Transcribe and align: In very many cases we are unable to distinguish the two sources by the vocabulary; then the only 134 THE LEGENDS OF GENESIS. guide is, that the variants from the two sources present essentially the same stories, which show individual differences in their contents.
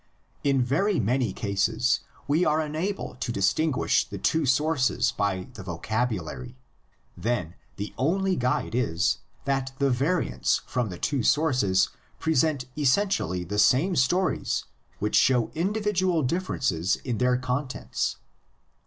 In 0.43 0.63
very 0.63 0.99
many 0.99 1.31
cases 1.31 1.99
we 2.27 2.43
are 2.43 2.59
unable 2.59 3.17
to 3.17 3.31
distinguish 3.31 4.03
the 4.03 4.17
two 4.17 4.47
sources 4.47 5.11
by 5.11 5.49
the 5.53 5.61
vocabulary; 5.61 6.57
then 7.15 7.53
the 7.75 7.93
only 7.99 8.35
134 8.35 8.39
THE 8.39 8.55
LEGENDS 8.55 8.77
OF 8.81 9.45
GENESIS. 9.45 9.45
guide 9.45 9.59
is, 9.61 9.69
that 9.71 9.77
the 9.79 9.89
variants 9.91 10.61
from 10.65 10.89
the 10.89 10.97
two 10.97 11.21
sources 11.21 11.89
present 12.17 12.65
essentially 12.75 13.43
the 13.43 13.59
same 13.59 13.95
stories, 13.95 14.65
which 14.97 15.15
show 15.15 15.49
individual 15.53 16.23
differences 16.23 16.95
in 17.05 17.19
their 17.19 17.37
contents. 17.37 18.15